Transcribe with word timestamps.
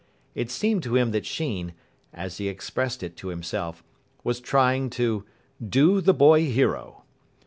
It 0.33 0.49
seemed 0.49 0.81
to 0.81 0.95
him 0.95 1.11
that 1.11 1.27
Sheen, 1.27 1.75
as 2.11 2.39
he 2.39 2.47
expressed 2.47 3.03
it 3.03 3.15
to 3.17 3.27
himself, 3.27 3.83
was 4.23 4.39
trying 4.39 4.89
to 4.97 5.25
"do 5.69 6.01
the 6.01 6.11
boy 6.15 6.45
hero". 6.47 7.03